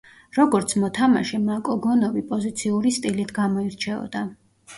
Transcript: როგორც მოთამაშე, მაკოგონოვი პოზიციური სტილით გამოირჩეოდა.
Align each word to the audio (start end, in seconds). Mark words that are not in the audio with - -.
როგორც 0.35 0.71
მოთამაშე, 0.83 1.39
მაკოგონოვი 1.49 2.25
პოზიციური 2.33 2.95
სტილით 2.97 3.35
გამოირჩეოდა. 3.37 4.27